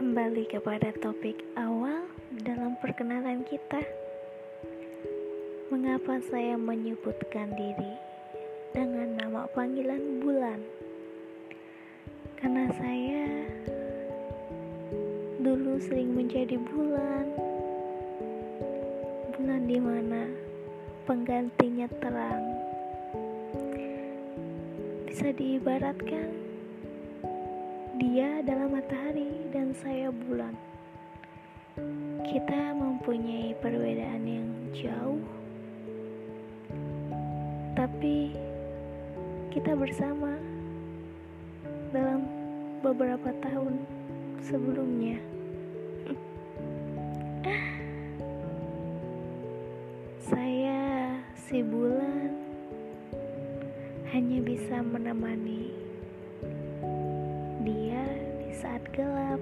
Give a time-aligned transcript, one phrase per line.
[0.00, 2.08] kembali kepada topik awal
[2.40, 3.84] dalam perkenalan kita.
[5.68, 8.00] Mengapa saya menyebutkan diri
[8.72, 10.56] dengan nama panggilan bulan?
[12.40, 13.44] Karena saya
[15.44, 17.36] dulu sering menjadi bulan.
[19.36, 20.32] Bulan di mana
[21.04, 22.44] penggantinya terang.
[25.04, 26.49] Bisa diibaratkan
[28.00, 30.56] dia adalah matahari dan saya bulan.
[32.24, 35.20] Kita mempunyai perbedaan yang jauh,
[37.76, 38.32] tapi
[39.52, 40.32] kita bersama
[41.92, 42.24] dalam
[42.80, 43.84] beberapa tahun
[44.48, 45.20] sebelumnya.
[50.20, 52.32] saya si bulan
[54.12, 55.89] hanya bisa menemani
[58.60, 59.40] saat gelap.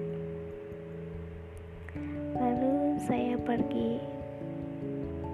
[2.39, 3.99] Lalu saya pergi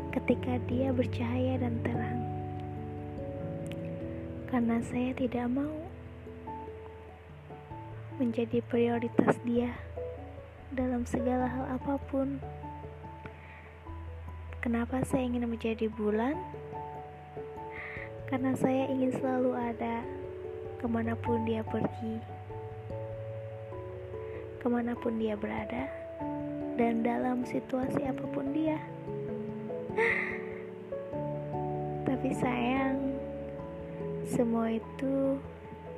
[0.09, 2.21] ketika dia bercahaya dan terang.
[4.49, 5.77] Karena saya tidak mau
[8.17, 9.69] menjadi prioritas dia
[10.73, 12.41] dalam segala hal apa pun.
[14.65, 16.33] Kenapa saya ingin menjadi bulan?
[18.33, 20.01] Karena saya ingin selalu ada
[20.81, 22.34] ke mana pun dia pergi
[24.65, 25.85] ke mana pun dia berada
[26.73, 28.81] dan dalam situasi apa pun dia.
[32.09, 32.97] Tapi sayang,
[34.25, 35.37] semua itu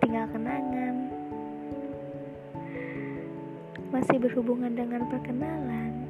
[0.03, 0.95] tinggal kenangan.
[3.87, 6.03] Masih berhubungan dengan perkenalan.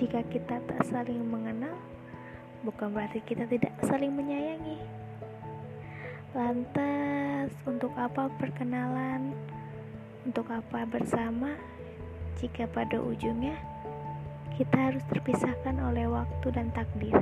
[0.00, 1.76] Jika kita tak saling mengenal,
[2.64, 4.80] bukan berarti kita tidak saling menyayangi.
[6.32, 9.36] Lantas, untuk apa perkenalan?
[10.28, 11.56] Untuk apa bersama
[12.36, 13.56] jika pada ujungnya
[14.60, 17.16] kita harus terpisahkan oleh waktu dan takdir?